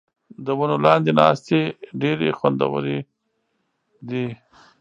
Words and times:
د 0.45 0.47
ونو 0.59 0.75
لاندې 0.85 1.11
ناستې 1.19 1.59
ډېرې 2.01 2.29
خوندورې 2.37 2.97
دي. 4.09 4.25